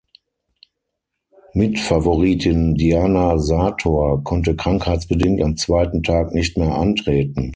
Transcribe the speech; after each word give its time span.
Mitfavoritin 1.53 2.73
Diana 2.73 3.37
Sartor 3.37 4.23
konnte 4.23 4.55
krankheitsbedingt 4.55 5.43
am 5.43 5.57
zweiten 5.57 6.01
Tag 6.01 6.33
nicht 6.33 6.57
mehr 6.57 6.73
antreten. 6.75 7.49